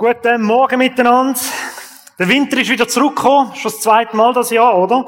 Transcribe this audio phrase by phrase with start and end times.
[0.00, 1.40] Guten Morgen miteinander.
[2.20, 5.04] Der Winter ist wieder zurückgekommen, schon das zweite Mal das Jahr, oder?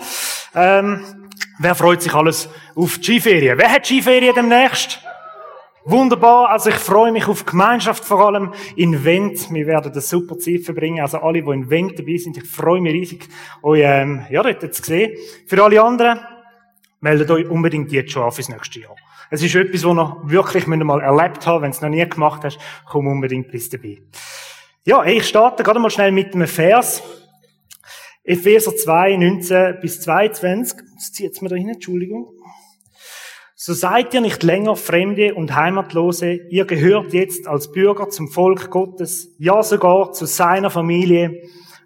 [0.52, 3.56] Ähm, wer freut sich alles auf die Skiferien?
[3.56, 4.98] Wer hat Skiferien demnächst?
[5.84, 9.54] Wunderbar, also ich freue mich auf die Gemeinschaft, vor allem in Wendt.
[9.54, 12.80] Wir werden eine super Zeit verbringen, also alle, die in Wendt dabei sind, ich freue
[12.80, 13.28] mich riesig,
[13.62, 15.16] euch ähm, ja, dort zu sehen.
[15.46, 16.18] Für alle anderen,
[16.98, 18.96] meldet euch unbedingt jetzt schon an fürs nächste Jahr.
[19.30, 21.62] Es ist etwas, was ihr wirklich mal erlebt habt.
[21.62, 23.98] Wenn es noch nie gemacht hast, komm unbedingt bis dabei.
[24.90, 27.00] Ja, ich starte gerade mal schnell mit einem Vers.
[28.24, 30.80] Epheser 2, 19 bis 22.
[30.96, 32.32] Das zieht mir da hin, Entschuldigung.
[33.54, 36.40] So seid ihr nicht länger Fremde und Heimatlose.
[36.50, 41.40] Ihr gehört jetzt als Bürger zum Volk Gottes, ja sogar zu seiner Familie.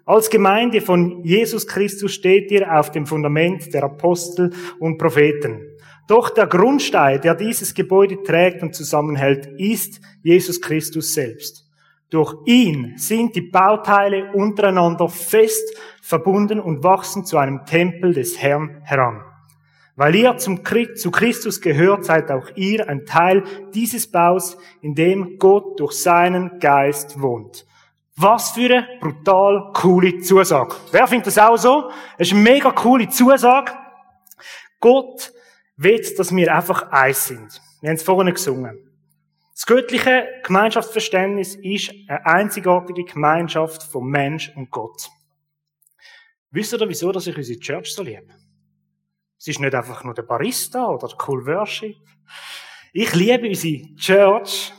[0.07, 5.61] Als Gemeinde von Jesus Christus steht ihr auf dem Fundament der Apostel und Propheten.
[6.07, 11.64] Doch der Grundstein, der dieses Gebäude trägt und zusammenhält, ist Jesus Christus selbst.
[12.09, 18.81] Durch ihn sind die Bauteile untereinander fest verbunden und wachsen zu einem Tempel des Herrn
[18.83, 19.23] heran.
[19.95, 20.61] Weil ihr zum,
[20.95, 26.59] zu Christus gehört, seid auch ihr ein Teil dieses Baus, in dem Gott durch seinen
[26.59, 27.65] Geist wohnt.
[28.17, 30.75] Was für eine brutal coole Zusage.
[30.91, 31.89] Wer findet das auch so?
[32.17, 33.71] Es ist eine mega coole Zusage.
[34.79, 35.33] Gott
[35.77, 37.61] will, dass wir einfach eins sind.
[37.81, 38.94] Wir haben es vorhin gesungen.
[39.55, 45.09] Das göttliche Gemeinschaftsverständnis ist eine einzigartige Gemeinschaft von Mensch und Gott.
[46.51, 48.27] Wisst ihr, wieso dass ich unsere Church so liebe?
[49.39, 51.95] Es ist nicht einfach nur der Barista oder der Cool Worship.
[52.91, 54.73] Ich liebe unsere Church,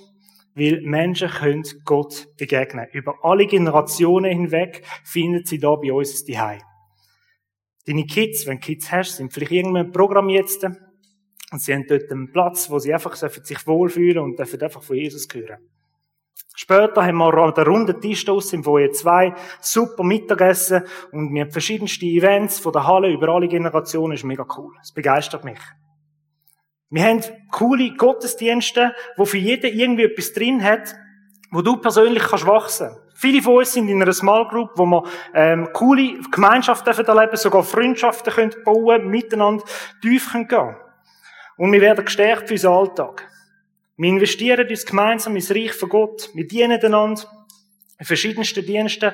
[0.55, 2.87] weil Menschen können Gott begegnen.
[2.93, 6.61] Über alle Generationen hinweg finden sie da bei uns die Zuhause.
[7.87, 10.67] Deine Kids, wenn du Kids hast, sind vielleicht irgendwann Programm jetzt
[11.53, 14.97] und sie haben dort einen Platz, wo sie einfach sich wohlfühlen und dürfen einfach von
[14.97, 15.59] Jesus hören.
[16.55, 21.43] Später haben wir an der runden Tisch aus im Foyer zwei super Mittagessen und wir
[21.43, 24.13] haben verschiedenste Events von der Halle über alle Generationen.
[24.13, 24.73] Das ist mega cool.
[24.79, 25.59] Das begeistert mich.
[26.89, 30.95] Wir haben coole Gottesdienste, wo für jeden irgendwie etwas drin hat,
[31.51, 32.97] wo du persönlich kannst wachsen.
[33.15, 35.05] Viele von uns sind in einer Small Group, wo wir
[35.35, 39.65] ähm, coole Gemeinschaften erleben, sogar Freundschaften können bauen, miteinander
[40.01, 40.77] tief können gehen.
[41.57, 43.29] Und wir werden gestärkt für unseren Alltag.
[43.97, 46.31] Wir investieren uns gemeinsam ins Reich von Gott.
[46.35, 47.23] Wir dienen einander
[47.99, 49.13] in verschiedensten Diensten.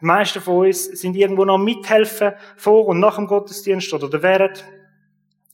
[0.00, 4.64] Die meisten von uns sind irgendwo noch mithelfen vor und nach dem Gottesdienst oder während.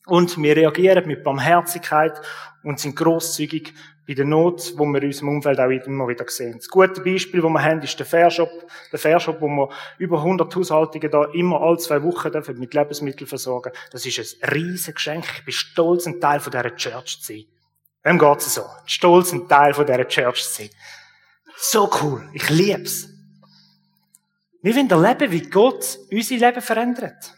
[0.06, 2.20] Und wir reagieren mit Barmherzigkeit
[2.62, 3.74] und sind grosszügig
[4.08, 6.54] bei der Not, wo wir in unserem Umfeld auch immer wieder sehen.
[6.56, 8.50] Das gute Beispiel, das wir haben, ist der Fairshop.
[8.90, 13.28] Der Fairshop, wo wir über 100 Haushaltungen da immer alle zwei Wochen dürfen mit Lebensmitteln
[13.28, 13.70] versorgen.
[13.92, 15.26] Das ist ein riesiges Geschenk.
[15.36, 17.44] Ich bin stolz, ein Teil von dieser Church zu sein.
[18.02, 18.62] Wem geht's so?
[18.86, 20.70] Stolz, ein Teil von dieser Church zu sein.
[21.58, 22.26] So cool.
[22.32, 23.10] Ich lieb's.
[24.62, 27.34] Wir wollen erleben, wie Gott unser Leben verändert.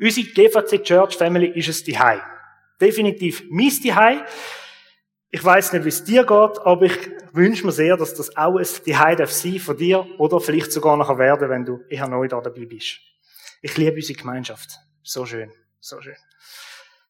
[0.00, 2.22] Unsere GVC Church Family ist es die Hause
[2.82, 4.24] definitiv mein Zuhause.
[5.30, 6.98] Ich weiß nicht, wie es dir geht, aber ich
[7.32, 10.96] wünsche mir sehr, dass das auch ein Zuhause darf sein von dir oder vielleicht sogar
[10.96, 12.98] nachher werden, wenn du eher neu da dabei bist.
[13.62, 14.70] Ich liebe unsere Gemeinschaft.
[15.02, 15.50] So schön,
[15.80, 16.16] so schön.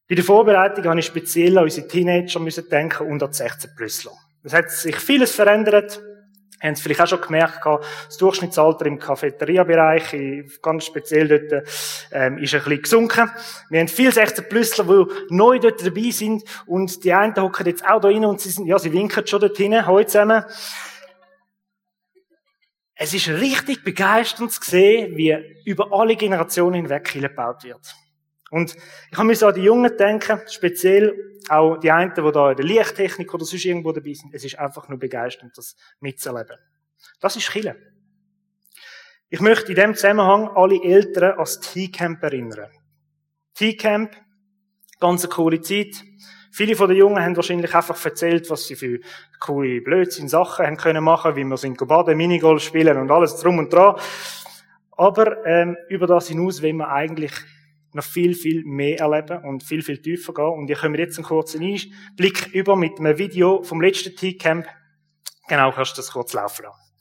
[0.08, 4.12] Bei der Vorbereitung habe ich speziell an unsere Teenager denken und an die 16 Plüssler.
[4.44, 6.00] Es hat sich vieles verändert
[6.62, 10.14] haben Sie vielleicht auch schon gemerkt, das Durchschnittsalter im Cafeteria-Bereich,
[10.62, 11.66] ganz speziell dort,
[12.12, 13.30] ähm, ist ein bisschen gesunken.
[13.68, 17.84] Wir haben viele 16 Plüssler, die neu dort dabei sind und die einen hocken jetzt
[17.84, 20.44] auch da rein und sie sind, ja, sie winken schon dort hinten, heute zusammen.
[22.94, 27.96] Es ist richtig begeisternd zu sehen, wie über alle Generationen hinweg gebaut wird.
[28.52, 28.76] Und
[29.10, 32.66] ich habe mir an die Jungen denken, speziell auch die einen, die da in der
[32.66, 34.34] Lichttechnik oder sonst irgendwo dabei sind.
[34.34, 36.58] Es ist einfach nur begeisternd, das mitzuerleben.
[37.18, 37.76] Das ist Chile.
[39.30, 42.70] Ich möchte in dem Zusammenhang alle Eltern als T-Camp erinnern.
[43.54, 44.14] T-Camp,
[45.00, 46.04] ganz eine coole Zeit.
[46.52, 49.00] Viele von den Jungen haben wahrscheinlich einfach erzählt, was sie für
[49.40, 53.56] coole Blödsinn Sachen haben können machen, wie wir sind baden, Minigolf spielen und alles drum
[53.56, 53.96] und dran.
[54.90, 57.32] Aber ähm, über das hinaus wenn wir eigentlich
[57.94, 60.44] noch viel, viel mehr erleben und viel, viel tiefer gehen.
[60.44, 64.66] Und ich komme jetzt einen kurzen Einblick über mit einem Video vom letzten T-Camp.
[65.48, 66.91] Genau, kannst du das kurz laufen lassen.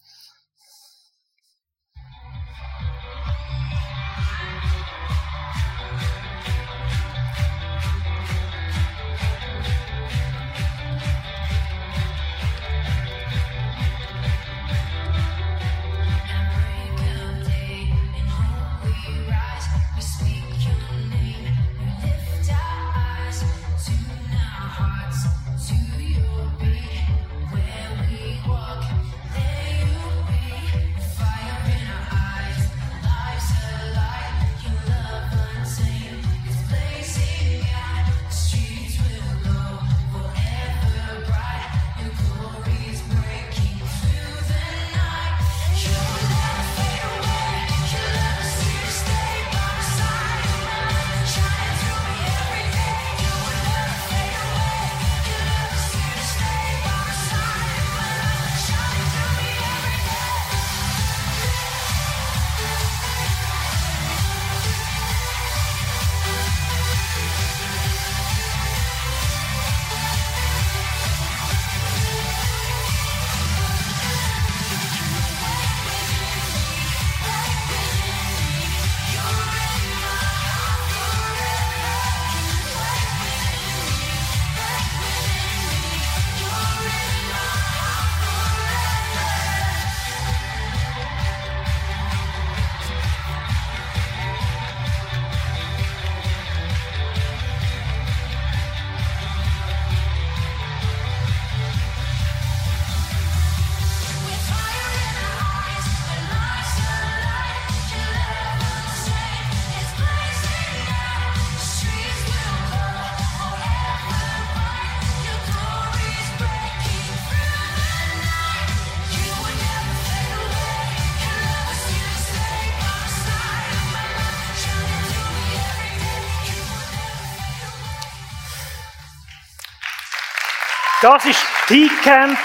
[131.02, 132.38] Das ist Tea Camp.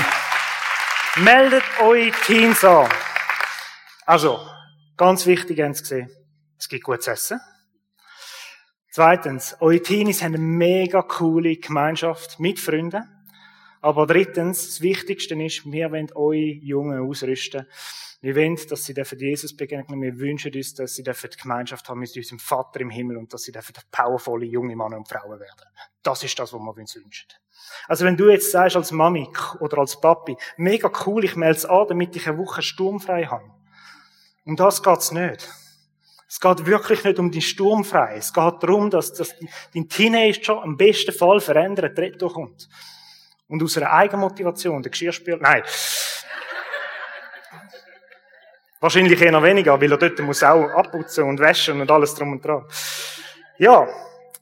[1.16, 2.88] Meldet eure Teams an.
[4.06, 4.40] Also,
[4.96, 6.10] ganz wichtig haben Sie gesehen.
[6.58, 7.38] Es gibt gutes Essen.
[8.90, 13.04] Zweitens, eure Teenies haben eine mega coole Gemeinschaft mit Freunden.
[13.86, 17.68] Aber drittens, das Wichtigste ist, wir wollen eure Jungen ausrüsten.
[18.20, 20.02] Wir wollen, dass sie Jesus begegnen.
[20.02, 23.44] Wir wünschen uns, dass sie die Gemeinschaft haben mit unserem Vater im Himmel und dass
[23.44, 23.52] sie
[23.92, 25.68] powervolle junge Männer und Frauen werden.
[26.02, 27.28] Das ist das, was wir uns wünschen.
[27.86, 29.28] Also wenn du jetzt sagst als Mami
[29.60, 33.52] oder als Papi, mega cool, ich melde es an, damit ich eine Woche sturmfrei habe.
[34.44, 35.48] Um das geht's nicht.
[36.28, 38.16] Es geht wirklich nicht um die Sturmfrei.
[38.16, 39.32] Es geht darum, dass, dass
[39.72, 42.68] dein Teenager im besten Fall verändert Retto kommt.
[43.48, 45.62] Und aus einer Eigenmotivation, der Geschirrspüler, nein.
[48.80, 52.32] Wahrscheinlich eher noch weniger, weil er dort muss auch abputzen und waschen und alles drum
[52.32, 52.64] und dran.
[53.58, 53.88] Ja,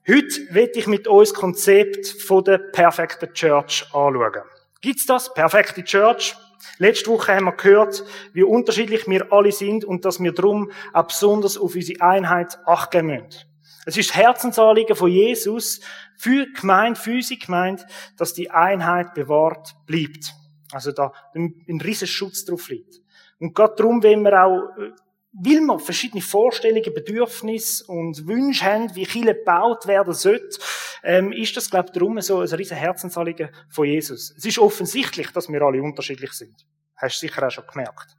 [0.08, 4.42] heute will ich mit uns das Konzept von der perfekten Church anschauen.
[4.80, 5.32] Gibt's das?
[5.32, 6.34] Perfekte Church?
[6.78, 11.06] Letzte Woche haben wir gehört, wie unterschiedlich wir alle sind und dass wir drum auch
[11.06, 13.53] besonders auf unsere Einheit achten müssen.
[13.86, 15.80] Es ist Herzensanliegen von Jesus
[16.16, 17.86] für Gemeinde, für unsere Gemeinde,
[18.16, 20.34] dass die Einheit bewahrt bleibt.
[20.72, 23.00] Also da ein riesen Schutz drauf liegt.
[23.38, 24.92] Und gerade darum wenn wir auch, äh,
[25.32, 30.58] will man verschiedene Vorstellungen, Bedürfnisse und Wünsche haben, wie Chile gebaut werden sollte,
[31.02, 34.32] ähm, ist das, glaube ich, darum so ein riesen Herzensanliegen von Jesus.
[34.36, 36.54] Es ist offensichtlich, dass wir alle unterschiedlich sind.
[36.96, 38.16] Hast du sicher auch schon gemerkt.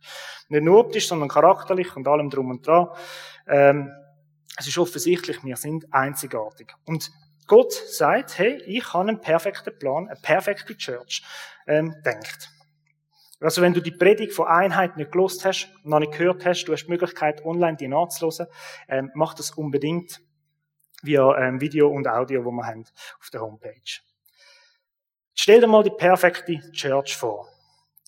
[0.49, 2.89] Nicht nur optisch, sondern charakterlich und allem drum und dran.
[3.47, 3.91] Ähm,
[4.57, 6.73] es ist offensichtlich, wir sind einzigartig.
[6.85, 7.11] Und
[7.47, 11.23] Gott sagt, hey, ich habe einen perfekten Plan, eine perfekte Church,
[11.67, 12.49] ähm, denkt.
[13.39, 16.73] Also wenn du die Predigt von Einheit nicht gelost hast, noch nicht gehört hast, du
[16.73, 18.47] hast die Möglichkeit, online die nachzuhören,
[18.87, 20.21] ähm, mach das unbedingt
[21.03, 22.85] via ähm, Video und Audio, wo wir haben
[23.19, 24.01] auf der Homepage.
[25.33, 27.49] Stell dir mal die perfekte Church vor.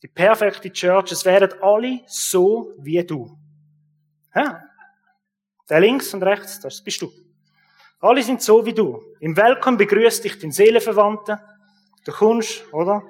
[0.02, 3.38] Die perfekte Church, es wären alle so wie du.
[4.34, 4.67] Ja.
[5.70, 7.12] Der links und rechts, das bist du.
[8.00, 9.02] Alle sind so wie du.
[9.20, 11.44] Im Welcome begrüßt dich dein Seelenverwandter.
[12.06, 13.04] Du kommst, oder?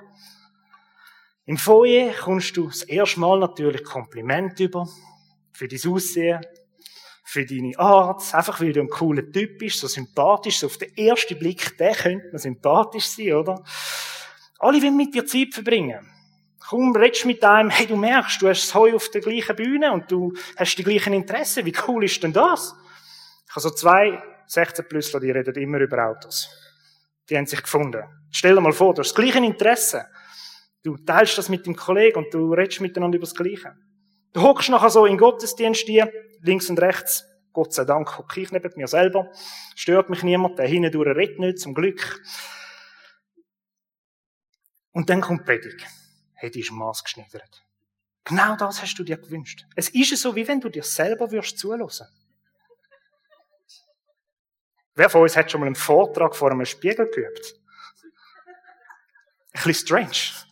[1.45, 4.87] Im Foyer kommst du das erste Mal natürlich Kompliment über
[5.53, 6.41] für dein Aussehen,
[7.23, 10.95] für deine Art, einfach weil du ein cooler Typ bist, so sympathisch, so auf den
[10.97, 13.63] ersten Blick, der könnte man sympathisch sein, oder?
[14.59, 16.16] Alle wollen mit dir Zeit verbringen.
[16.67, 19.89] Kaum redest mit einem, hey, du merkst, du hast das Heu auf der gleichen Bühne
[19.93, 21.65] und du hast die gleichen Interessen.
[21.65, 22.75] Wie cool ist denn das?
[23.45, 26.49] Ich habe so zwei 16-Plüssler, die reden immer über Autos.
[27.29, 28.03] Die haben sich gefunden.
[28.31, 30.07] Stell dir mal vor, du hast das gleiche Interesse.
[30.83, 33.73] Du teilst das mit dem Kollegen und du redest miteinander über das Gleiche.
[34.33, 37.23] Du hockst nachher so in Gottesdienst hier, links und rechts.
[37.53, 39.31] Gott sei Dank hocke ich neben mir selber.
[39.73, 42.21] Stört mich niemand, der hindurch redet nicht, zum Glück.
[44.91, 45.85] Und dann kommt Predigt.
[46.37, 47.63] Hey, die ist maßgeschneidert.
[48.23, 49.65] Genau das hast du dir gewünscht.
[49.75, 52.07] Es ist so, wie wenn du dir selber würdest zulassen.
[54.95, 57.55] Wer von uns hat schon mal einen Vortrag vor einem Spiegel geübt?
[59.53, 60.47] Ein bisschen strange.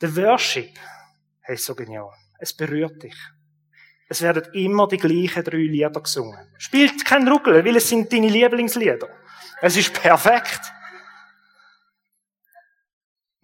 [0.00, 0.78] Der Worship,
[1.42, 2.12] hey, so genial.
[2.38, 3.16] Es berührt dich.
[4.08, 6.52] Es werden immer die gleichen drei Lieder gesungen.
[6.58, 9.08] Spielt kein Ruckel, weil es sind deine Lieblingslieder.
[9.62, 10.60] Es ist perfekt.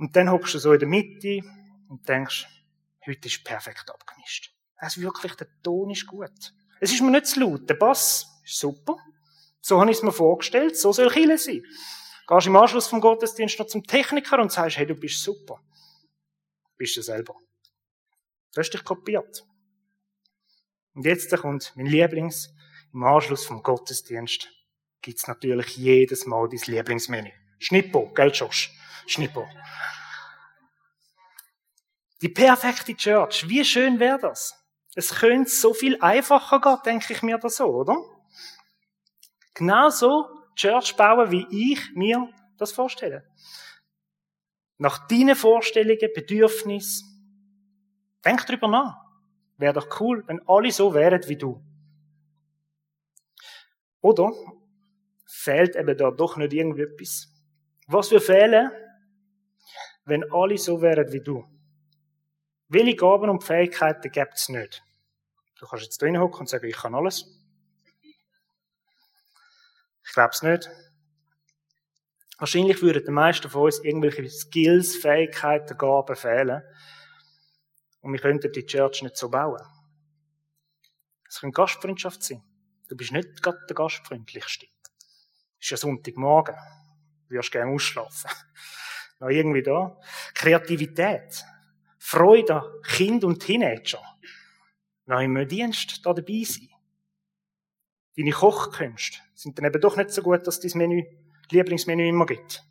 [0.00, 1.40] Und dann hockst du so in der Mitte
[1.88, 2.49] und denkst,
[3.07, 4.52] heute ist perfekt abgemischt.
[4.78, 6.52] Es ist wirklich, der Ton ist gut.
[6.80, 7.69] Es ist mir nicht zu laut.
[7.69, 8.97] Der Bass ist super.
[9.61, 10.76] So habe ich es mir vorgestellt.
[10.76, 11.62] So soll Chile sein.
[12.26, 15.61] Gehst im Anschluss vom Gottesdienst noch zum Techniker und sagst, hey, du bist super
[16.80, 17.37] bist du selber.
[18.54, 19.47] Du hast dich kopiert.
[20.95, 22.52] Und jetzt kommt mein Lieblings,
[22.92, 24.49] im Anschluss vom Gottesdienst
[25.02, 27.30] gibt's natürlich jedes Mal dein Lieblingsmenü.
[27.61, 28.73] Schnippo, gell, Josh?
[29.07, 29.47] Schnippo.
[32.21, 33.49] Die perfekte Church.
[33.49, 34.57] Wie schön wäre das?
[34.97, 37.97] Es könnte so viel einfacher gehen, denke ich mir da so, oder?
[39.55, 40.26] Genau so
[40.57, 43.31] Church bauen, wie ich mir das vorstelle
[44.81, 47.07] nach deinen Vorstellungen, Bedürfnissen.
[48.25, 48.97] Denk drüber nach.
[49.59, 51.62] Wäre doch cool, wenn alle so wären wie du.
[54.00, 54.33] Oder
[55.26, 57.29] fehlt eben da doch nicht irgendetwas?
[57.92, 58.70] Was wir fehlen,
[60.04, 61.44] wenn alle so wären wie du?
[62.68, 64.85] Welche Gaben und Fähigkeiten gibt es nicht?
[65.59, 67.26] Du kannst jetzt drin hocken und sagen, ich kann alles.
[70.06, 70.70] Ich glaube es nicht.
[72.38, 76.62] Wahrscheinlich würden den meisten von uns irgendwelche Skills, Fähigkeiten, Gaben fehlen.
[78.02, 79.66] Und wir könnten die Church nicht so bauen.
[81.28, 82.44] Es könnte Gastfreundschaft sein.
[82.88, 84.66] Du bist nicht gerade der Gastfreundlichste.
[85.59, 86.54] Es ist ja Sonntagmorgen.
[87.30, 88.30] Würdest gerne ausschlafen.
[89.20, 89.99] Noch irgendwie da.
[90.34, 91.44] Kreativität.
[91.99, 94.02] Freude Kind und Teenager.
[95.06, 96.68] Noch im Dienst da dabei sein.
[98.16, 101.04] Deine Kochkünste sind dann eben doch nicht so gut, dass dein Menü,
[101.50, 102.64] Lieblingsmenü immer gibt.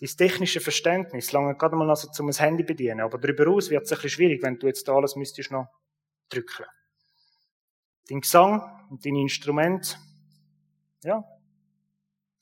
[0.00, 3.92] Dein technische Verständnis lange gerade mal also zum Handy bedienen, aber darüber aus wird es
[3.92, 5.68] ein bisschen schwierig, wenn du jetzt alles müsstest noch
[6.28, 6.66] drücken.
[8.08, 9.98] Dein Gesang und dein Instrument,
[11.02, 11.24] ja,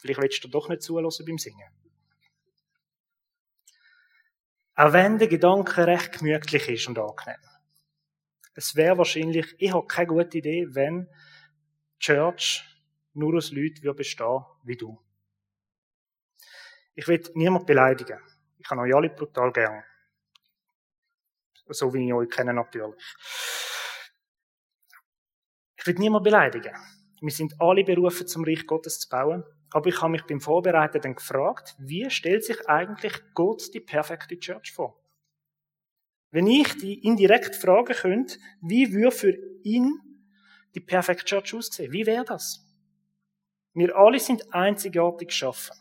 [0.04, 1.66] vielleicht willst du doch nicht zulassen beim Singen.
[4.75, 7.40] Auch wenn der Gedanke recht gemütlich ist und angenehm.
[8.52, 12.64] Es wäre wahrscheinlich, ich habe keine gute Idee, wenn die Church
[13.14, 15.00] nur aus Leuten bestehen wie du.
[16.94, 18.20] Ich will niemand beleidigen.
[18.58, 19.82] Ich habe euch alle brutal gern.
[21.68, 23.02] So wie ich euch kenne natürlich.
[25.78, 26.75] Ich will niemand beleidigen.
[27.23, 29.44] Wir sind alle berufen, zum Reich Gottes zu bauen.
[29.75, 34.38] Aber ich habe mich beim Vorbereiten dann gefragt, wie stellt sich eigentlich Gott die perfekte
[34.38, 34.97] Church vor?
[36.31, 39.99] Wenn ich die indirekt fragen könnte, wie würde für ihn
[40.76, 41.90] die perfekte Church aussehen?
[41.90, 42.64] Wie wäre das?
[43.73, 45.76] Wir alle sind einzigartig geschaffen.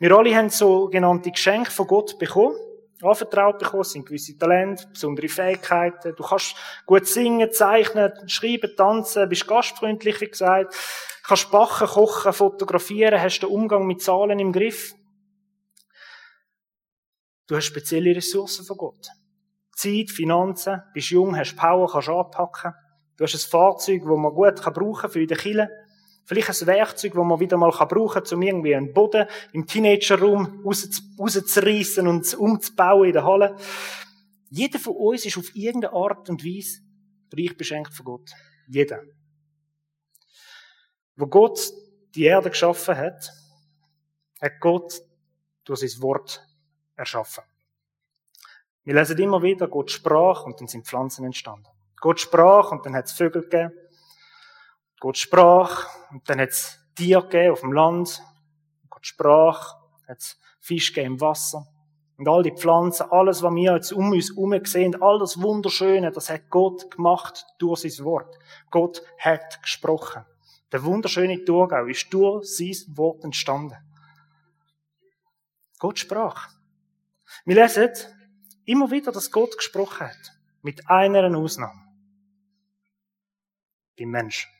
[0.00, 2.56] Wir alle haben sogenannte Geschenke von Gott bekommen,
[3.00, 6.16] anvertraut bekommen, sind gewisse Talente, besondere Fähigkeiten.
[6.16, 10.74] Du kannst gut singen, zeichnen, schreiben, tanzen, bist gastfreundlich, wie gesagt,
[11.26, 14.94] kannst backen, kochen, fotografieren, hast den Umgang mit Zahlen im Griff.
[17.46, 19.08] Du hast spezielle Ressourcen von Gott.
[19.74, 22.72] Zeit, Finanzen, bist jung, hast Power, kannst anpacken.
[23.16, 25.68] Du hast ein Fahrzeug, das man gut brauchen kann für die Kille.
[26.26, 30.64] Vielleicht ein Werkzeug, das man wieder mal brauchen kann, um irgendwie einen Boden im Teenager-Raum
[30.64, 33.56] rauszureissen und umzubauen in der Halle.
[34.48, 36.80] Jeder von uns ist auf irgendeine Art und Weise
[37.36, 38.30] reich beschenkt von Gott.
[38.68, 39.02] Jeder.
[41.16, 41.60] Wo Gott
[42.14, 43.32] die Erde geschaffen hat,
[44.40, 45.00] hat Gott
[45.64, 46.46] durch sein Wort
[46.96, 47.44] erschaffen.
[48.84, 51.66] Wir lesen immer wieder, Gott sprach und dann sind Pflanzen entstanden.
[52.00, 53.72] Gott sprach und dann hat es Vögel gegeben.
[55.00, 58.22] Gott sprach und dann hat es Tiere gegeben auf dem Land.
[58.90, 61.66] Gott sprach, hat es Fisch gegeben im Wasser.
[62.16, 66.12] Und all die Pflanzen, alles, was wir jetzt um uns herum sehen, all das Wunderschöne,
[66.12, 68.38] das hat Gott gemacht durch sein Wort.
[68.70, 70.24] Gott hat gesprochen.
[70.74, 73.76] Der wunderschöne Thurgau ist durch sein Wort entstanden.
[75.78, 76.50] Gott sprach.
[77.44, 77.90] Wir lesen
[78.64, 80.32] immer wieder, dass Gott gesprochen hat.
[80.62, 81.80] Mit einer Ausnahme.
[83.96, 84.50] Beim Menschen.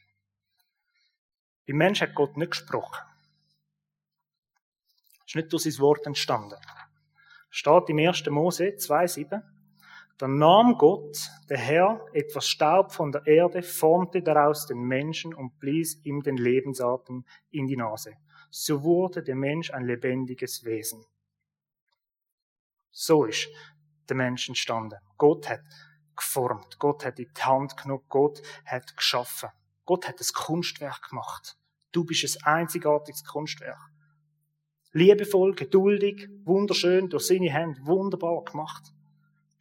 [1.67, 3.05] Beim Menschen hat Gott nicht gesprochen.
[5.27, 6.61] Es ist nicht durch sein Wort entstanden.
[7.51, 8.25] Es steht im 1.
[8.27, 9.43] Mose 2,7.
[10.19, 15.59] Dann nahm Gott, der Herr, etwas Staub von der Erde, formte daraus den Menschen und
[15.59, 18.15] blies ihm den Lebensatem in die Nase.
[18.51, 21.05] So wurde der Mensch ein lebendiges Wesen.
[22.93, 23.49] So ist
[24.09, 25.01] der Mensch entstanden.
[25.19, 25.63] Gott hat
[26.15, 26.79] geformt.
[26.79, 28.05] Gott hat in die Hand genommen.
[28.09, 29.51] Gott hat geschaffen.
[29.85, 31.57] Gott hat das Kunstwerk gemacht.
[31.91, 33.81] Du bist ein einzigartiges Kunstwerk.
[34.93, 38.93] Liebevoll, geduldig, wunderschön, durch seine Hände, wunderbar gemacht.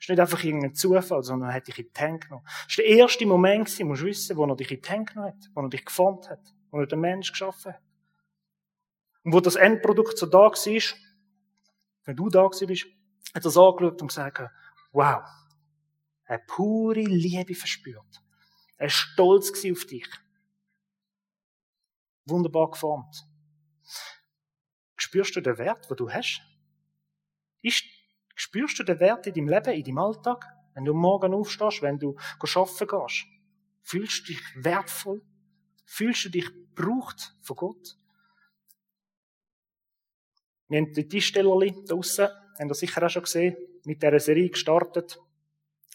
[0.03, 2.43] Ist nicht einfach irgendein Zufall, sondern er hat dich in die Hände genommen.
[2.45, 5.13] Das ist der erste Moment, gewesen, musst du wissen, wo er dich in die Hände
[5.13, 6.41] genommen hat, wo er dich geformt hat,
[6.71, 7.81] wo er den Mensch geschaffen hat.
[9.23, 10.97] Und wo das Endprodukt so da war,
[12.03, 12.85] wenn du da bist,
[13.33, 14.41] hat er es angeschaut und gesagt,
[14.91, 15.23] wow,
[16.25, 18.21] eine pure Liebe verspürt.
[18.75, 20.09] Er war stolz auf dich.
[22.25, 23.25] Wunderbar geformt.
[24.97, 26.41] Spürst du den Wert, den du hast?
[27.61, 27.85] Ist,
[28.35, 30.45] spürst du den Wert in deinem Leben, in deinem Alltag?
[30.73, 33.25] Wenn du morgen aufstehst, wenn du arbeiten gehst?
[33.81, 35.21] Fühlst du dich wertvoll?
[35.85, 37.97] Fühlst du dich gebraucht von Gott?
[40.69, 45.19] Wir haben die Tischstellerli draussen habt ihr sicher auch schon gesehen, mit dieser Serie gestartet,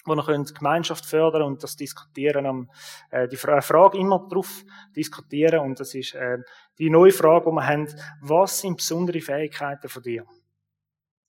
[0.05, 2.71] wo ihr könnt Gemeinschaft fördern und das diskutieren, am,
[3.11, 4.65] äh, die Frage immer drauf
[4.97, 6.39] diskutieren und das ist äh,
[6.79, 7.89] die neue Frage, die wir haben,
[8.21, 10.25] was sind besondere Fähigkeiten von dir?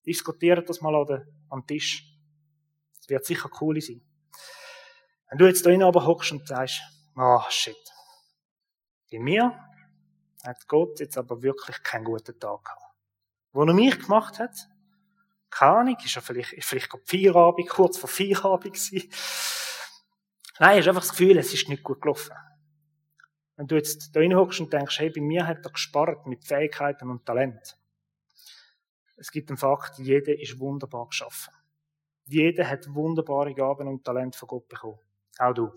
[0.10, 2.04] Diskutiert das mal an am Tisch.
[2.98, 4.02] Das wird sicher cool sein.
[5.30, 6.82] Wenn du jetzt da hinten aber hockst und sagst,
[7.16, 7.78] ah, oh, shit.
[9.12, 9.54] Bei mir
[10.44, 12.96] hat Gott jetzt aber wirklich keinen guten Tag gehabt.
[13.52, 14.56] Wo er mich gemacht hat,
[15.52, 19.12] keine Ahnung, ist ja vielleicht, ist vielleicht gerade Feierabend, kurz vor Feierabend gewesen.
[20.58, 22.36] Nein, hast einfach das Gefühl, es ist nicht gut gelaufen.
[23.58, 27.12] Wenn du jetzt da hinhockst und denkst, hey, bei mir hat er gespart mit Fähigkeiten
[27.12, 27.79] und Talent.
[29.20, 31.54] Es gibt den Fakt, jeder ist wunderbar geschaffen.
[32.26, 35.00] Jeder hat wunderbare Gaben und Talent von Gott bekommen.
[35.38, 35.72] Auch du.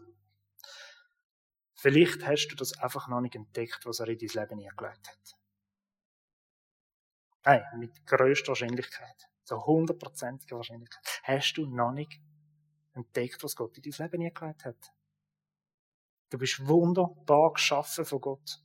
[1.75, 5.37] Vielleicht hast du das einfach noch nicht entdeckt, was er in dein Leben eingelegt hat.
[7.45, 9.29] Nein, mit größter Wahrscheinlichkeit.
[9.43, 11.03] So hundertprozentiger Wahrscheinlichkeit.
[11.25, 12.21] Hast du noch nicht
[12.93, 14.93] entdeckt, was Gott in dein Leben hingelegt hat?
[16.31, 18.62] Du bist wunderbar geschaffen von Gott.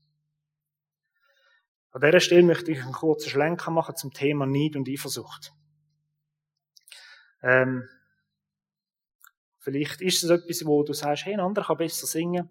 [1.91, 5.53] An dieser Stelle möchte ich einen kurzen Schlenker machen zum Thema Neid und Eifersucht.
[7.41, 7.87] Ähm,
[9.59, 12.49] vielleicht ist es etwas, wo du sagst, hey, ein anderer kann besser singen.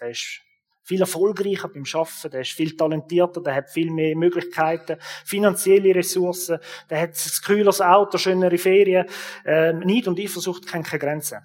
[0.00, 0.40] Der ist
[0.84, 6.58] viel erfolgreicher beim Schaffen, der ist viel talentierter, der hat viel mehr Möglichkeiten, finanzielle Ressourcen,
[6.90, 9.06] der hat ein kühleres Auto, schönere Ferien.
[9.46, 11.38] Ähm, Neid und Eifersucht kennen keine Grenzen.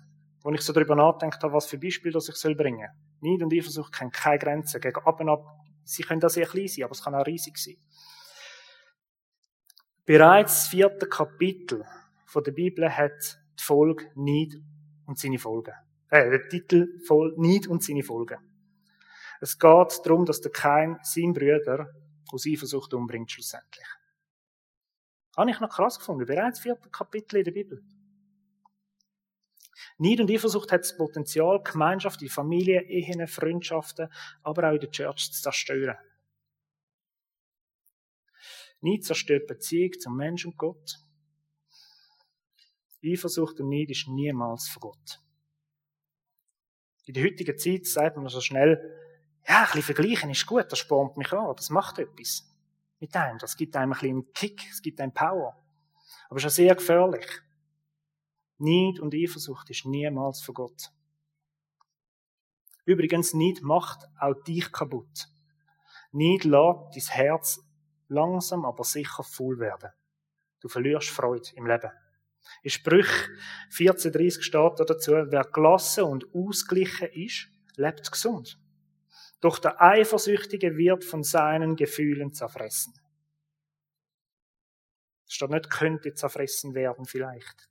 [0.44, 2.90] Als ich so darüber nachdenkt habe, was für Beispiele ich bringen
[3.22, 3.32] soll.
[3.32, 4.82] Neid und Eifersucht kennen keine Grenzen.
[4.82, 5.46] Gegen ab und ab,
[5.90, 7.78] sie können da sehr klein sein, aber es kann auch riesig sein.
[10.06, 11.86] Bereits das vierte Kapitel
[12.26, 14.56] von der Bibel hat die Folge Neid
[15.06, 15.74] und seine Folgen.
[16.10, 17.00] Äh, der Titel
[17.38, 18.38] Neid und seine Folgen.
[19.42, 21.94] Es geht darum, dass der Kain seinen Brüder
[22.32, 23.86] aus Eifersucht umbringt, schlussendlich.
[25.38, 26.26] Habe ich noch krass gefunden.
[26.26, 27.84] Bereits vierte Kapitel in der Bibel.
[29.98, 34.10] Neid und Eifersucht hat das Potenzial, Gemeinschaft, die Familie, Ehen, Freundschaften,
[34.44, 35.98] aber auch in der Church zu zerstören.
[38.82, 41.00] Neid zerstört Beziehung zum Mensch und Gott.
[43.04, 45.22] Eifersucht und Neid ist niemals von Gott.
[47.06, 48.96] In der heutigen Zeit sagt man so schnell,
[49.48, 52.46] ja, ein bisschen vergleichen ist gut, das spornt mich an, das macht etwas
[53.00, 55.58] mit einem, das gibt einem ein bisschen Kick, es gibt einem Power.
[56.30, 57.26] Aber es ist auch sehr gefährlich.
[58.60, 60.92] Neid und Eifersucht ist niemals von Gott.
[62.86, 65.28] Übrigens, Neid macht auch dich kaputt.
[66.12, 67.60] Neid lässt dein Herz
[68.08, 69.92] langsam, aber sicher voll werden.
[70.60, 71.92] Du verlierst Freude im Leben.
[72.64, 73.30] In Sprüch
[73.72, 78.60] 14,30 steht dazu, wer gelassen und ausgeglichen ist, lebt gesund.
[79.40, 82.94] Doch der Eifersüchtige wird von seinen Gefühlen zerfressen.
[85.28, 87.69] Es steht nicht, könnte zerfressen werden vielleicht.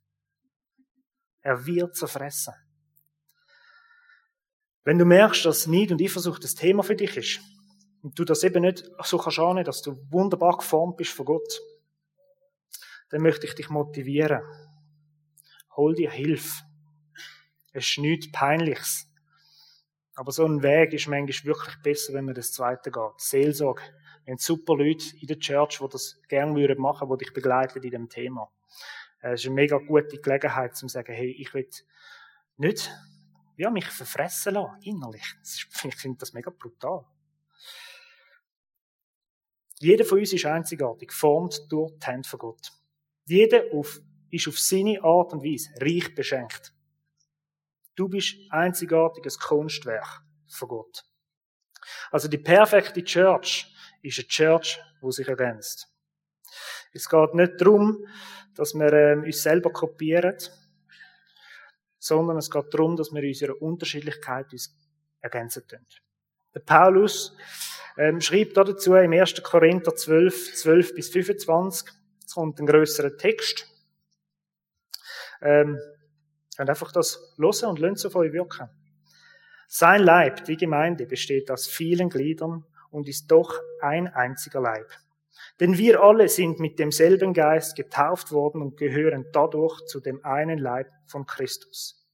[1.49, 2.53] Er wird zerfressen.
[4.83, 7.39] Wenn du merkst, dass Neid und Eifersucht das Thema für dich ist,
[8.03, 11.59] und du das eben nicht so kannst ahnen, dass du wunderbar geformt bist von Gott,
[13.09, 14.43] dann möchte ich dich motivieren.
[15.75, 16.61] Hol dir Hilfe.
[17.73, 19.07] Es ist nichts Peinliches.
[20.13, 23.13] Aber so ein Weg ist manchmal wirklich besser, wenn man das Zweite geht.
[23.17, 23.81] Seelsorge.
[24.23, 27.81] Wir haben super Leute in der Church, die das gerne machen würden, die dich begleiten
[27.81, 28.51] in dem Thema.
[29.21, 31.69] Es ist eine mega gute Gelegenheit, um zu sagen, hey, ich will
[32.57, 32.89] nicht,
[33.57, 35.35] ja, mich verfressen lassen, innerlich.
[35.83, 37.05] Ich finde das mega brutal.
[39.79, 42.71] Jeder von uns ist einzigartig, geformt durch die Hände von Gott.
[43.25, 46.73] Jeder auf, ist auf seine Art und Weise reich beschenkt.
[47.95, 51.05] Du bist einzigartiges Kunstwerk von Gott.
[52.11, 55.88] Also die perfekte Church ist eine Church, wo sich ergänzt.
[56.93, 58.05] Es geht nicht darum,
[58.55, 60.35] dass wir ähm, uns selber kopieren,
[61.97, 64.75] sondern es geht darum, dass wir unsere Unterschiedlichkeit uns
[65.21, 65.85] ergänzen können.
[66.55, 67.35] Der Paulus
[67.97, 69.43] ähm, schreibt dazu im 1.
[69.43, 71.89] Korinther 12, 12 bis 25.
[72.21, 73.67] Jetzt kommt ein größerer Text.
[75.41, 75.77] Ähm,
[76.59, 78.69] Könnt einfach das hören und lasst auf euch wirken.
[79.69, 84.91] Sein Leib, die Gemeinde, besteht aus vielen Gliedern und ist doch ein einziger Leib.
[85.59, 90.57] Denn wir alle sind mit demselben Geist getauft worden und gehören dadurch zu dem einen
[90.57, 92.07] Leib von Christus.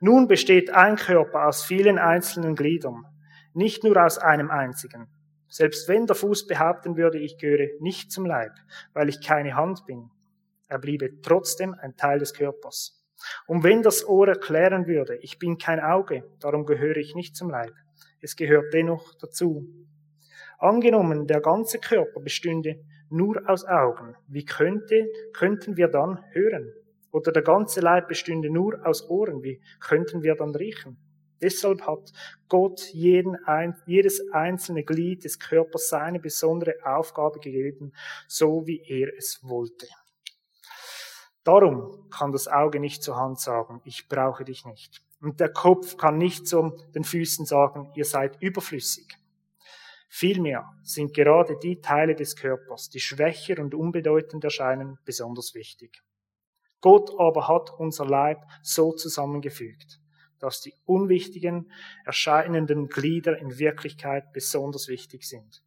[0.00, 3.04] Nun besteht ein Körper aus vielen einzelnen Gliedern,
[3.52, 5.08] nicht nur aus einem einzigen.
[5.48, 8.52] Selbst wenn der Fuß behaupten würde, ich gehöre nicht zum Leib,
[8.92, 10.10] weil ich keine Hand bin,
[10.68, 13.02] er bliebe trotzdem ein Teil des Körpers.
[13.46, 17.50] Und wenn das Ohr erklären würde, ich bin kein Auge, darum gehöre ich nicht zum
[17.50, 17.72] Leib.
[18.20, 19.66] Es gehört dennoch dazu.
[20.58, 26.72] Angenommen, der ganze Körper bestünde nur aus Augen, wie könnte, könnten wir dann hören?
[27.12, 30.98] Oder der ganze Leib bestünde nur aus Ohren, wie könnten wir dann riechen?
[31.40, 32.12] Deshalb hat
[32.48, 33.36] Gott jeden,
[33.86, 37.92] jedes einzelne Glied des Körpers seine besondere Aufgabe gegeben,
[38.26, 39.86] so wie er es wollte.
[41.44, 45.00] Darum kann das Auge nicht zur Hand sagen, ich brauche dich nicht.
[45.20, 49.16] Und der Kopf kann nicht zu den Füßen sagen, ihr seid überflüssig.
[50.08, 56.02] Vielmehr sind gerade die Teile des Körpers, die schwächer und unbedeutend erscheinen, besonders wichtig.
[56.80, 60.00] Gott aber hat unser Leib so zusammengefügt,
[60.38, 61.70] dass die unwichtigen,
[62.04, 65.62] erscheinenden Glieder in Wirklichkeit besonders wichtig sind.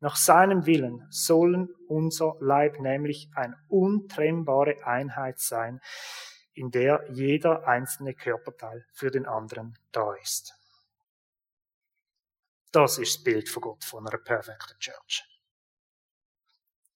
[0.00, 5.80] Nach seinem Willen sollen unser Leib nämlich eine untrennbare Einheit sein,
[6.52, 10.54] in der jeder einzelne Körperteil für den anderen da ist.
[12.74, 15.22] Das ist das Bild von Gott von einer perfekten Church.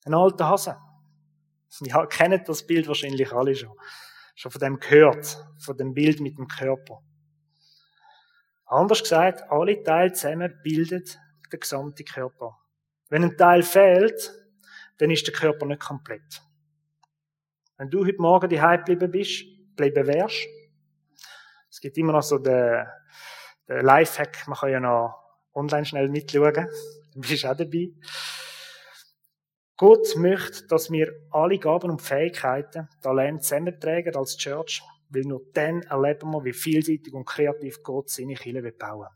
[0.04, 0.76] Ein alter Hase.
[1.82, 3.78] Ja, kennt das Bild wahrscheinlich alle schon.
[4.34, 5.38] Schon von dem gehört.
[5.60, 7.00] Von dem Bild mit dem Körper.
[8.66, 11.04] Anders gesagt, alle Teile zusammen bilden
[11.52, 12.58] den gesamten Körper.
[13.08, 14.32] Wenn ein Teil fehlt,
[14.98, 16.42] dann ist der Körper nicht komplett.
[17.76, 19.44] Wenn du heute Morgen die geblieben bist,
[19.76, 20.44] bleiben wärst,
[21.70, 22.84] es gibt immer noch so den,
[23.68, 25.27] den Lifehack, man kann ja noch
[25.58, 26.68] online schnell mitschauen,
[27.14, 27.90] du bist auch dabei.
[29.76, 35.82] Gott möchte, dass wir alle Gaben und Fähigkeiten, Talente zusammentragen als Church, weil nur dann
[35.82, 39.06] erleben wir, wie vielseitig und kreativ Gott seine Kirche bauen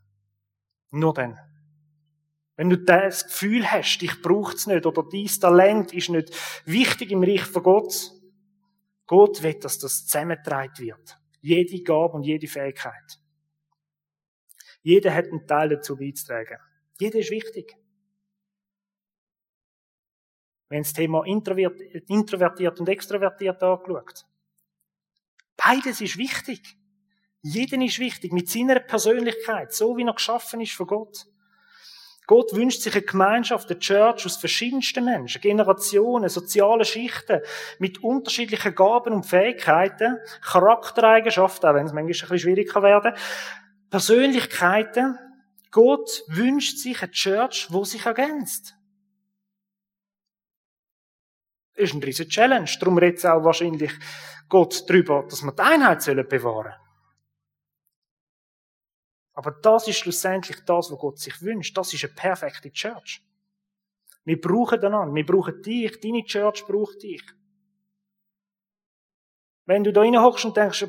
[0.91, 1.37] Nur dann.
[2.55, 6.31] Wenn du das Gefühl hast, ich brauche es nicht, oder dein Talent ist nicht
[6.65, 8.11] wichtig im Reich von Gott,
[9.05, 11.17] Gott will, dass das zusammengetragen wird.
[11.41, 13.19] Jede Gabe und jede Fähigkeit.
[14.83, 16.57] Jeder hat einen Teil dazu beizutragen.
[16.99, 17.75] Jeder ist wichtig.
[20.69, 24.25] Wenn das Thema introvertiert und extrovertiert angeschaut.
[25.55, 26.77] Beides ist wichtig.
[27.41, 31.27] Jeder ist wichtig mit seiner Persönlichkeit, so wie er geschaffen ist von Gott.
[32.25, 37.41] Gott wünscht sich eine Gemeinschaft, eine Church aus verschiedensten Menschen, Generationen, soziale Schichten,
[37.79, 43.13] mit unterschiedlichen Gaben und Fähigkeiten, Charaktereigenschaften, auch wenn es manchmal ein bisschen schwierig kann werden,
[43.93, 45.19] Persönlichkeiten.
[45.69, 48.75] Gott wünscht sich eine Church, wo sich ergänzt.
[51.75, 52.67] Das ist ein riesen Challenge.
[52.79, 53.91] Darum redet auch wahrscheinlich
[54.49, 56.73] Gott darüber, dass wir die Einheit bewahren sollen.
[59.33, 61.77] Aber das ist schlussendlich das, was Gott sich wünscht.
[61.77, 63.23] Das ist eine perfekte Church.
[64.23, 65.13] Wir brauchen einander.
[65.13, 65.99] Wir brauchen dich.
[65.99, 67.23] Deine Church braucht dich.
[69.65, 70.87] Wenn du da reinhockst und denkst,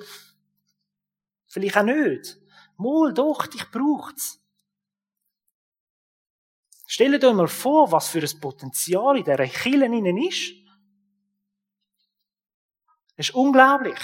[1.48, 2.43] vielleicht auch nicht.
[2.76, 4.40] Mal doch, dich braucht's.
[6.86, 10.54] Stell dir mal vor, was für ein Potenzial in dieser Kille innen ist.
[13.16, 13.98] Das ist unglaublich.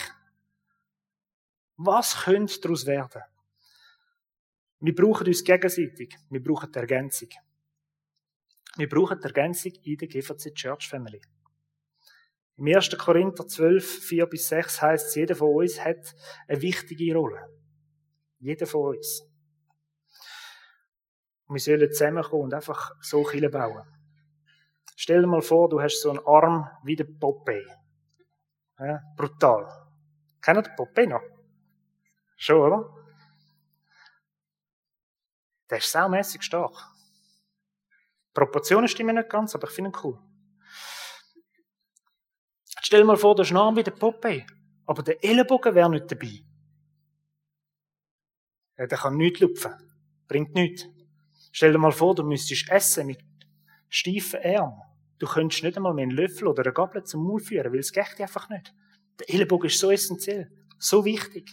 [1.77, 3.23] Was könnte daraus werden?
[4.81, 6.17] Wir brauchen uns gegenseitig.
[6.31, 7.29] Wir brauchen die Ergänzung.
[8.77, 11.21] Wir brauchen die Ergänzung in der GVC Church Family.
[12.57, 12.97] Im 1.
[12.99, 16.15] Korinther 12, 4 bis 6 heißt es, jeder von uns hat
[16.47, 17.60] eine wichtige Rolle.
[18.40, 19.22] Jeder von uns.
[21.48, 23.87] Wir sollen zusammenkommen und einfach so Kille bauen.
[24.96, 27.66] Stell dir mal vor, du hast so einen Arm wie der Popeye.
[28.79, 29.66] Ja, brutal.
[30.40, 31.22] Kennt ihr Popeye noch?
[32.37, 32.96] Schon, oder?
[35.68, 36.72] Der ist saumässig stark.
[38.29, 40.18] Die Proportionen stimmen nicht ganz, aber ich finde ihn cool.
[42.64, 44.46] Stell dir mal vor, du hast einen Arm wie der Popeye,
[44.87, 46.50] aber der Ellenbogen wäre nicht dabei.
[48.81, 49.73] Ja, der kann nichts lupfen.
[50.27, 50.88] Bringt nichts.
[51.53, 53.19] Stell dir mal vor, du müsstest essen mit
[53.90, 54.81] steifen Armen.
[55.19, 57.93] Du könntest nicht einmal mehr einen Löffel oder eine Gabel zum Maul führen, weil es
[57.93, 58.73] geht einfach nicht.
[59.19, 61.51] Der Ellenbogen ist so essentiell, so wichtig.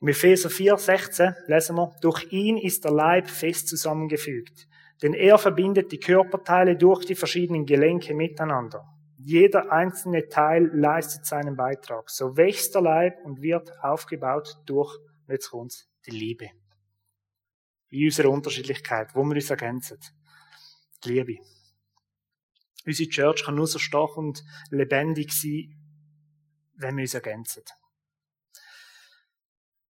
[0.00, 4.68] Im Epheser 4, 16 lesen wir, durch ihn ist der Leib fest zusammengefügt,
[5.02, 8.93] denn er verbindet die Körperteile durch die verschiedenen Gelenke miteinander.
[9.26, 12.10] Jeder einzelne Teil leistet seinen Beitrag.
[12.10, 16.50] So wächst der Leib und wird aufgebaut durch, jetzt kommt's, die Liebe.
[17.88, 19.98] In unserer Unterschiedlichkeit, wo wir uns ergänzen.
[21.02, 21.38] Die Liebe.
[22.84, 25.74] Unsere Church kann nur so stark und lebendig sein,
[26.74, 27.62] wenn wir uns ergänzen.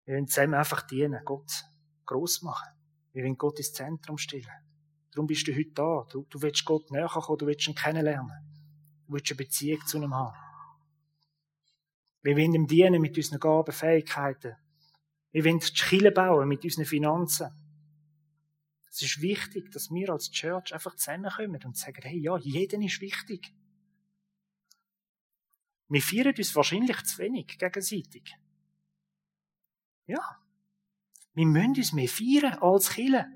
[0.06, 1.66] Wir wollen zusammen einfach dienen, Gott
[2.06, 2.70] groß machen.
[3.12, 4.48] Wir wollen Gott ins Zentrum stellen.
[5.12, 6.08] Darum bist du heute da.
[6.10, 8.57] Du, du willst Gott näher kommen, du willst ihn kennenlernen.
[9.08, 10.36] Du willst eine Beziehung zu ihm haben.
[12.22, 14.56] Wir wollen ihm dienen mit unseren Gaben, Fähigkeiten.
[15.32, 17.52] Wir wollen die Kille bauen mit unseren Finanzen.
[18.90, 23.00] Es ist wichtig, dass wir als Church einfach zusammenkommen und sagen, hey, ja, jeden ist
[23.00, 23.54] wichtig.
[25.88, 28.36] Wir feiern uns wahrscheinlich zu wenig gegenseitig.
[30.06, 30.42] Ja.
[31.34, 33.28] Wir müssen uns mehr feiern als Kille.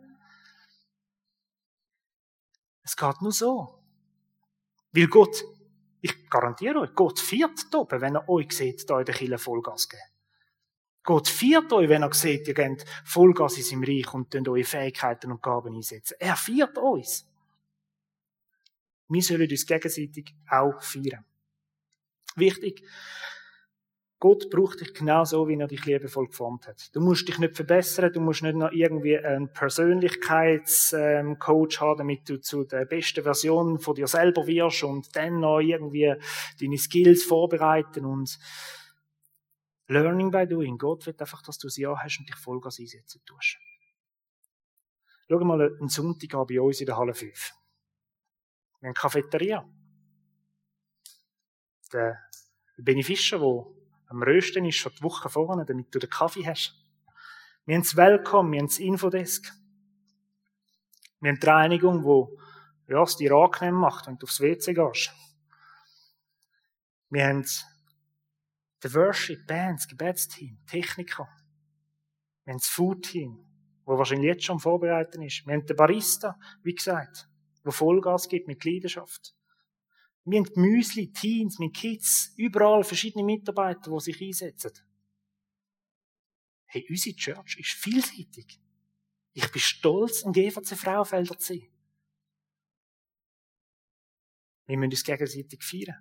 [2.81, 3.81] Es geht nur so.
[4.91, 5.43] Weil Gott,
[6.01, 9.87] ich garantiere euch, Gott feiert oben, wenn er euch sieht, da in der Kille Vollgas
[9.87, 10.01] geben.
[11.03, 15.31] Gott feiert euch, wenn er sieht, ihr gebt Vollgas in seinem Reich und eure Fähigkeiten
[15.31, 16.15] und Gaben einsetzen.
[16.19, 17.25] Er feiert uns.
[19.07, 21.25] Wir sollen uns gegenseitig auch feiern.
[22.35, 22.83] Wichtig,
[24.21, 26.95] Gott braucht dich genau so, wie er dich liebevoll geformt hat.
[26.95, 32.39] Du musst dich nicht verbessern, du musst nicht noch irgendwie einen Persönlichkeitscoach haben, damit du
[32.39, 36.13] zu der besten Version von dir selber wirst und dann noch irgendwie
[36.59, 38.37] deine Skills vorbereiten und
[39.87, 40.77] Learning by doing.
[40.77, 43.57] Gott will einfach, dass du es ja hast und dich Vollgas einsetzen tust.
[45.27, 47.53] Schau mal einen Sonntag an bei uns in der Halle 5.
[48.81, 49.67] Wir haben Cafeteria.
[51.91, 52.19] Der
[52.77, 53.80] Benny Fischer, der
[54.11, 56.75] am Rösten ist, schon die Woche vorne, damit du den Kaffee hast.
[57.65, 59.53] Wir haben das Welcome, wir haben das Infodesk.
[61.21, 62.37] Wir haben die Reinigung, wo
[62.87, 65.13] ja, es dir angenehm macht, wenn du aufs WC gehst.
[67.09, 67.45] Wir haben
[68.83, 71.29] den Worship, Bands, Gebetsteam, Techniker.
[72.43, 73.37] Wir haben das Food-Team,
[73.85, 75.45] wo wahrscheinlich jetzt schon vorbereitet ist.
[75.45, 77.29] Wir haben den Barista, wie gesagt,
[77.63, 79.35] wo Vollgas gibt mit Leidenschaft.
[80.23, 84.71] Wir haben Müsli, Teens, mit Kids, überall verschiedene Mitarbeiter, die sich einsetzen.
[86.65, 88.59] Hey, unsere Church ist vielseitig.
[89.33, 91.67] Ich bin stolz, ein GVC Frauenfelder zu sein.
[94.67, 95.97] Wir müssen uns gegenseitig feiern.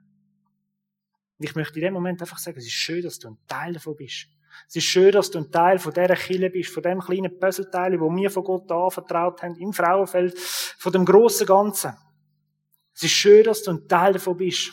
[1.39, 3.73] Und ich möchte in dem Moment einfach sagen, es ist schön, dass du ein Teil
[3.73, 4.29] davon bist.
[4.69, 7.99] Es ist schön, dass du ein Teil von dieser Kille bist, von dem kleinen Puzzleteil,
[7.99, 11.97] wo wir von Gott anvertraut haben, im Frauenfeld, von dem grossen Ganzen.
[13.01, 14.73] Es ist schön, dass du ein Teil davon bist.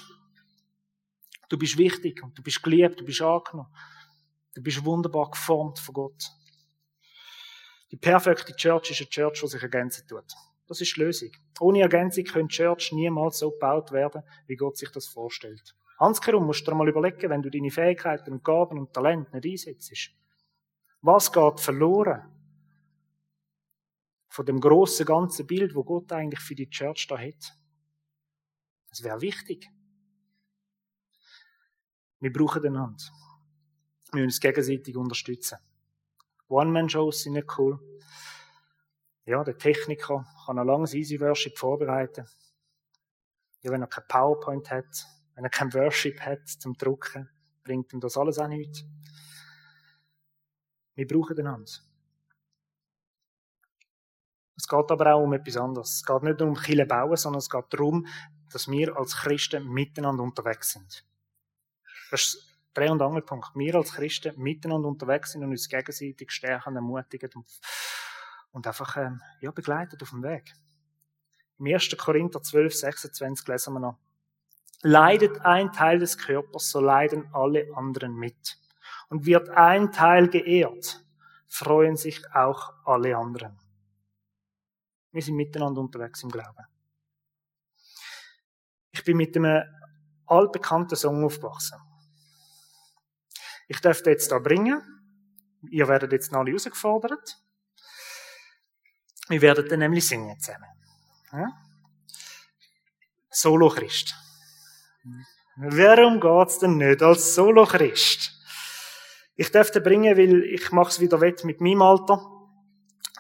[1.48, 3.74] Du bist wichtig und du bist geliebt, du bist angenommen.
[4.54, 6.30] Du bist wunderbar geformt von Gott.
[7.90, 10.26] Die perfekte Church ist eine Church, die sich ergänzen tut.
[10.68, 11.30] Das ist die Lösung.
[11.62, 15.74] Ohne Ergänzung könnte Church niemals so gebaut werden, wie Gott sich das vorstellt.
[15.98, 19.68] Handskerum musst du dir mal überlegen, wenn du deine Fähigkeiten und Gaben und Talente nicht
[19.68, 20.12] einsetzt.
[21.00, 22.30] Was geht verloren?
[24.28, 27.58] Von dem grossen ganzen Bild, wo Gott eigentlich für die Church da hat.
[28.98, 29.70] Das wäre wichtig.
[32.20, 33.04] Wir brauchen einander.
[34.12, 35.60] Wir müssen uns gegenseitig unterstützen.
[36.48, 37.80] One-Man-Shows sind nicht cool.
[39.26, 42.26] Ja, der Techniker kann ein langes Easy Worship vorbereiten.
[43.62, 45.06] Ja, wenn er kein PowerPoint hat,
[45.36, 47.30] wenn er kein Worship hat zum Drucken,
[47.64, 48.84] bringt ihm das alles auch nichts.
[50.96, 51.72] Wir brauchen einander.
[54.56, 55.98] Es geht aber auch um etwas anderes.
[55.98, 58.08] Es geht nicht nur um Kille bauen, sondern es geht darum,
[58.54, 61.06] dass wir als Christen miteinander unterwegs sind.
[62.12, 63.56] Das ist Dreh- und Angelpunkt.
[63.56, 67.48] Wir als Christen miteinander unterwegs sind und uns gegenseitig stärken, ermutigen und,
[68.52, 70.54] und einfach ähm, ja, begleiten auf dem Weg.
[71.60, 71.98] Im 1.
[71.98, 73.98] Korinther 12, 26 lesen wir noch.
[74.84, 78.60] Leidet ein Teil des Körpers, so leiden alle anderen mit.
[79.10, 81.04] Und wird ein Teil geehrt,
[81.48, 83.58] freuen sich auch alle anderen.
[85.12, 86.66] Wir sind miteinander unterwegs im Glauben.
[89.08, 89.64] Bin mit einem
[90.26, 91.80] altbekannten Song aufgewachsen.
[93.70, 94.82] Ich darf den jetzt da bringen.
[95.70, 97.38] Ihr werdet jetzt alle herausgefordert.
[99.30, 100.70] Wir werden dann nämlich singen zusammen.
[101.32, 101.48] Ja?
[103.30, 104.14] Solo Christ.
[105.56, 108.34] Warum geht's denn nicht als Solo-Christ?
[109.38, 112.37] Ich dürfte bringen, weil ich mache es wieder wett mit meinem Alter.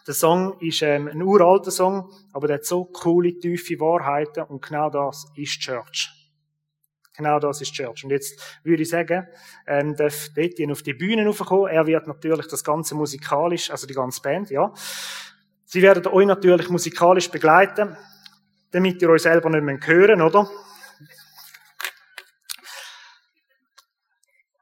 [0.07, 4.65] Der Song ist ähm, ein uralter Song, aber der hat so coole, tiefe Wahrheiten und
[4.65, 6.09] genau das ist Church.
[7.13, 8.05] Genau das ist Church.
[8.05, 9.27] Und jetzt würde ich sagen,
[9.65, 11.67] ähm, darf Etienne auf die Bühne raufkommen.
[11.67, 14.73] Er wird natürlich das Ganze musikalisch, also die ganze Band, ja.
[15.65, 17.97] Sie werden euch natürlich musikalisch begleiten,
[18.71, 20.49] damit ihr euch selber nicht mehr hören, oder?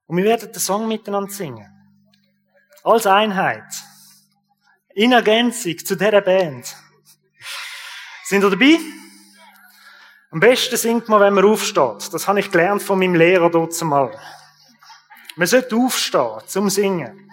[0.07, 1.67] Und wir werden den Song miteinander singen.
[2.83, 3.63] Als Einheit.
[4.95, 6.73] In Ergänzung zu dieser Band.
[8.23, 8.79] Sind ihr dabei?
[10.31, 12.13] Am besten singt man, wenn man aufsteht.
[12.13, 14.17] Das habe ich gelernt von meinem Lehrer dort mal.
[15.35, 17.29] Man sollte aufstehen zum Singen.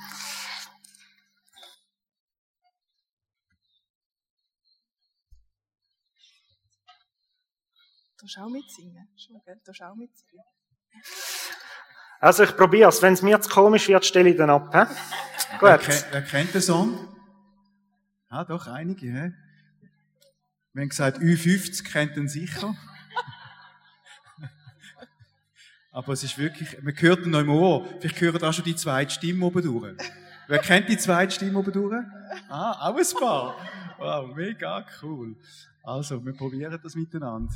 [8.20, 9.08] Du schau mitsingen.
[9.16, 9.60] Schon, gell?
[9.64, 10.44] Du schau mitsingen.
[12.18, 13.00] Also ich probiere es.
[13.00, 14.68] Wenn es mir zu komisch wird, stelle ich dann ab.
[14.74, 15.58] He?
[15.58, 15.88] Gut.
[16.10, 17.21] wer kennt den Song?
[18.34, 19.08] Ah, doch, einige.
[19.08, 19.32] He?
[20.72, 22.74] Wir haben gesagt, Ü50 kennt ihn sicher.
[25.92, 27.86] Aber es ist wirklich, man hört ihn noch im Ohr.
[28.00, 29.98] Vielleicht hört auch schon die zweite Stimme oben durch.
[30.48, 32.02] Wer kennt die zweite Stimme oben durch?
[32.48, 33.54] Ah, auch ein paar.
[33.98, 35.36] Wow, mega cool.
[35.82, 37.52] Also, wir probieren das miteinander.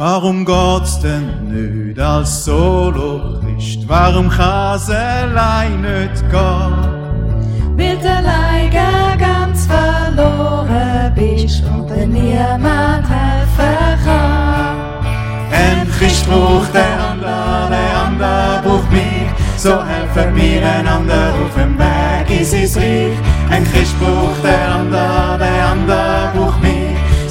[0.00, 3.80] Warum geht's denn nicht als Solo-Christ?
[3.88, 7.76] Warum kann's allein nicht gehen?
[7.76, 14.76] Weil du alleine ganz verloren bist und dir niemand helfen kann.
[15.50, 19.28] Ein Christ braucht der andere, der andere braucht mich.
[19.56, 23.18] So helfen wir einander auf dem Weg in sein Reich.
[23.50, 26.67] Ein Christ braucht der andere, der andere braucht mich.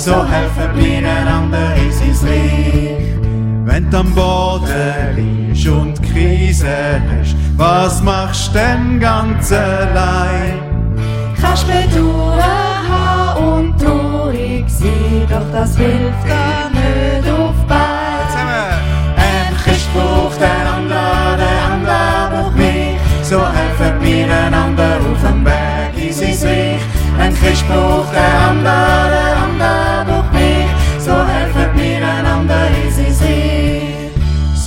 [0.07, 3.07] So helfen wir einander in sein Reich.
[3.65, 10.59] Wenn du am Boden liegst und Krise hast, Was machst denn ganz allein?
[11.41, 12.41] Kannst bedauern
[12.89, 16.76] haben und traurig sein, doch das hilft gar nicht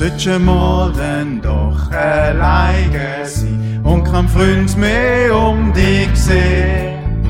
[0.00, 7.20] Sollte mal dann doch alleine sein und kein Freund mehr um dich sehen.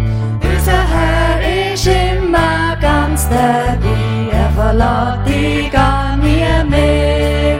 [0.40, 7.58] Unser Herr ist immer ganz dabei, er verlässt dich gar nie mehr.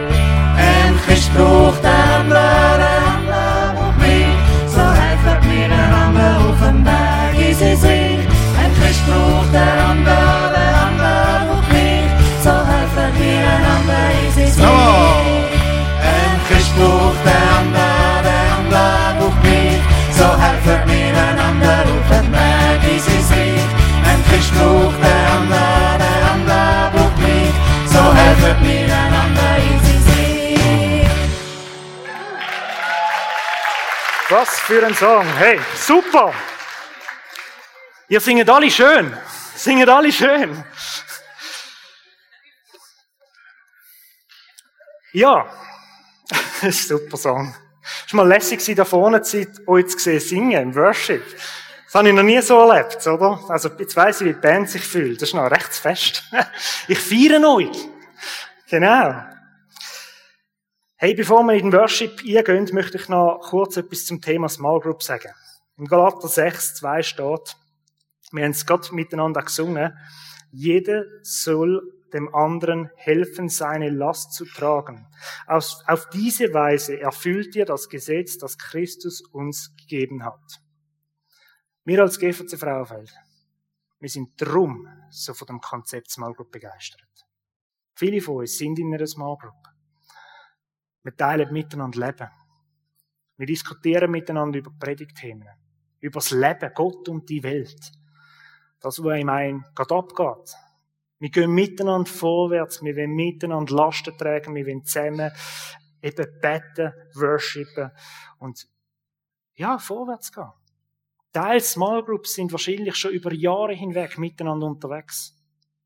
[0.56, 1.32] Ein Christ
[34.70, 35.26] für ein Song.
[35.36, 36.32] Hey, super.
[38.08, 39.12] Ihr singet alle schön.
[39.56, 40.64] Singet alle schön.
[45.12, 45.44] Ja,
[46.70, 47.52] super Song.
[48.06, 51.24] Es war mal lässig, da vorne zu euch zu sehen, singen im Worship.
[51.86, 53.40] Das habe ich noch nie so erlebt, oder?
[53.48, 55.20] Also, jetzt weiss ich, wie die Band sich fühlt.
[55.20, 56.22] Das ist noch recht fest.
[56.86, 57.88] Ich feiere euch.
[58.68, 59.39] Genau.
[61.02, 64.80] Hey, bevor wir in den Worship eingehen, möchte ich noch kurz etwas zum Thema Small
[64.80, 65.32] Group sagen.
[65.78, 67.56] Im Galater 6, 2 steht,
[68.32, 69.96] wir haben es gerade miteinander gesungen,
[70.50, 71.80] jeder soll
[72.12, 75.06] dem anderen helfen, seine Last zu tragen.
[75.46, 80.60] Auf, auf diese Weise erfüllt ihr das Gesetz, das Christus uns gegeben hat.
[81.86, 83.10] Wir als GVC Frauenfeld,
[84.00, 87.08] wir sind drum so von dem Konzept Small Group begeistert.
[87.94, 89.69] Viele von uns sind in einer Small Group.
[91.02, 92.28] Wir teilen miteinander Leben.
[93.36, 95.48] Wir diskutieren miteinander über Predigtthemen,
[96.00, 97.92] über das Leben, Gott und die Welt.
[98.80, 100.54] Das, was im einen gerade abgeht.
[101.18, 105.30] Wir gehen miteinander vorwärts, wir wollen miteinander Lasten tragen, wir wollen zusammen
[106.02, 107.90] eben beten, worshipen
[108.38, 108.66] und
[109.54, 110.50] ja, vorwärts gehen.
[111.32, 115.36] Teil Small Groups sind wahrscheinlich schon über Jahre hinweg miteinander unterwegs.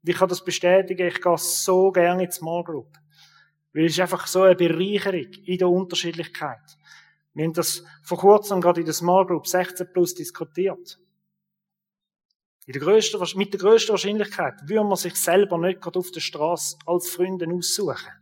[0.03, 2.97] Und ich kann das bestätigen, ich gehe so gerne in Small Group.
[3.75, 6.79] Weil es ist einfach so eine Bereicherung in der Unterschiedlichkeit.
[7.35, 10.99] Wir haben das vor kurzem gerade in der Small Group 16 Plus diskutiert.
[12.67, 16.79] Der grössten, mit der grössten Wahrscheinlichkeit würde man sich selber nicht gerade auf der Straße
[16.87, 18.13] als Freundin aussuchen.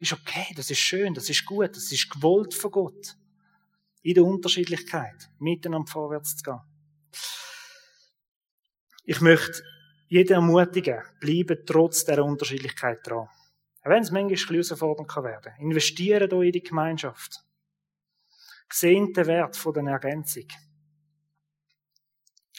[0.00, 3.16] Ist okay, das ist schön, das ist gut, das ist gewollt von Gott.
[4.02, 6.60] In der Unterschiedlichkeit, miteinander vorwärts zu gehen.
[9.04, 9.62] Ich möchte
[10.08, 13.28] jeden ermutigen, bleibe trotz dieser Unterschiedlichkeit dran.
[13.84, 15.52] Auch wenn es manchmal ein herausfordernd kann werden.
[15.58, 17.44] Investiere hier in die Gemeinschaft.
[18.72, 20.48] Seht den Wert der Ergänzung.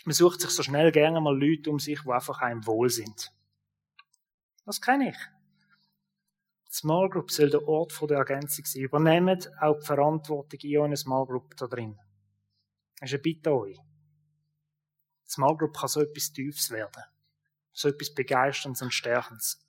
[0.05, 3.33] Man sucht sich so schnell gerne mal Leute um sich, die einfach einem wohl sind.
[4.65, 5.17] Das kenne ich.
[6.71, 8.83] Small Group soll der Ort der Ergänzung sein.
[8.83, 11.97] Übernehmt auch die Verantwortung in eurer Small Group da drin.
[12.99, 13.77] Das ist eine Bitte an euch.
[15.25, 17.03] Die Small Group kann so etwas Tiefes werden.
[17.71, 19.64] So etwas Begeisterndes und Stärkendes.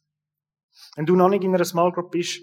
[0.95, 2.41] Wenn du noch nicht in einer Small Group bist,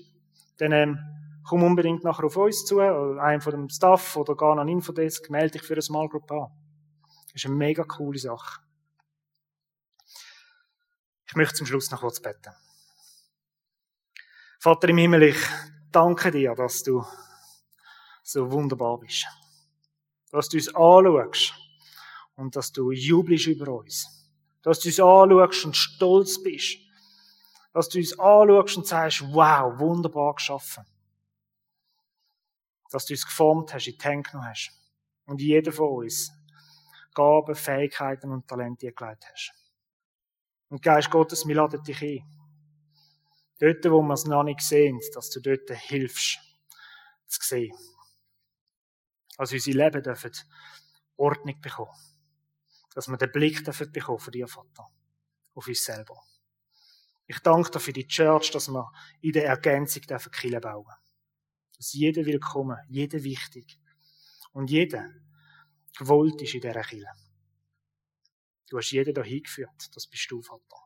[0.57, 0.99] dann ähm,
[1.43, 5.29] komm unbedingt nachher auf uns zu, oder einem von dem Staff oder gar an Infodesk,
[5.29, 6.47] melde dich für eine Small Group an.
[7.25, 8.61] Das ist eine mega coole Sache.
[11.27, 12.53] Ich möchte zum Schluss noch kurz beten.
[14.59, 15.38] Vater im Himmel, ich
[15.91, 17.03] danke dir, dass du
[18.21, 19.25] so wunderbar bist.
[20.31, 21.53] Dass du uns anschaust
[22.36, 24.07] und dass du jubelst über uns.
[24.61, 26.77] Dass du uns anschaust und stolz bist.
[27.74, 30.86] Dass du uns anschaust und sagst, wow, wunderbar geschaffen.
[32.91, 34.71] Dass du uns geformt hast, in die Hände genommen hast.
[35.26, 36.32] Und jeder von uns
[37.13, 39.53] Gaben, Fähigkeiten und Talente gelegt hast.
[40.69, 42.34] Und Geist Gottes, wir laden dich ein.
[43.59, 46.39] Dort, wo wir es noch nicht sehen, dass du dort hilfst,
[47.28, 47.76] zu sehen.
[49.38, 50.32] Dass unsere Leben dürfen
[51.15, 51.91] Ordnung bekommen.
[52.95, 54.89] Dass wir den Blick dürfen bekommen von dir, Vater.
[55.53, 56.19] Auf uns selber.
[57.26, 60.93] Ich danke dir für die Church, dass wir in der Ergänzung dürfen Kirche bauen.
[61.78, 63.80] Dass jeder willkommen, jeder wichtig.
[64.51, 65.09] Und jeder
[65.97, 67.07] gewollt ist in dieser Kirche.
[68.69, 69.95] Du hast jeden hier hingeführt.
[69.95, 70.78] Das bist du, Vater.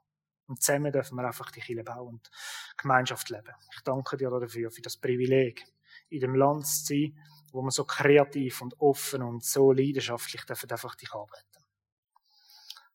[0.47, 2.29] Und zusammen dürfen wir einfach die Kirche bauen und
[2.77, 3.53] Gemeinschaft leben.
[3.75, 5.65] Ich danke dir dafür, für das Privileg,
[6.09, 7.17] in dem Land zu sein,
[7.51, 11.65] wo wir so kreativ und offen und so leidenschaftlich dürfen einfach dich arbeiten.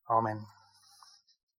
[0.04, 0.46] Amen.